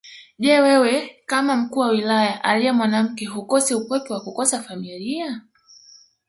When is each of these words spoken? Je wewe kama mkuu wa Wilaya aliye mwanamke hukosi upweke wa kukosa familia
Je 0.39 0.59
wewe 0.61 1.09
kama 1.25 1.55
mkuu 1.55 1.79
wa 1.79 1.87
Wilaya 1.89 2.43
aliye 2.43 2.71
mwanamke 2.71 3.25
hukosi 3.25 3.75
upweke 3.75 4.13
wa 4.13 4.21
kukosa 4.23 4.63
familia 4.63 5.41